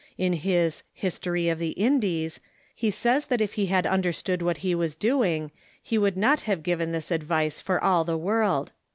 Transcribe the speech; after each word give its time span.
In 0.17 0.33
his 0.33 0.81
"History 0.95 1.47
of 1.47 1.59
the 1.59 1.73
Indies" 1.77 2.39
he 2.75 2.89
says 2.89 3.27
that 3.27 3.39
if 3.39 3.53
he 3.53 3.67
had 3.67 3.85
understood 3.85 4.39
Avhat 4.39 4.57
he 4.57 4.73
AA'as 4.73 4.95
doing 4.97 5.51
he 5.79 5.99
w^ould 5.99 6.15
not 6.15 6.39
have 6.49 6.63
given 6.63 6.91
this 6.91 7.11
advice 7.11 7.59
for 7.59 7.79
all 7.83 8.03
the 8.03 8.17
Avorld. 8.17 8.69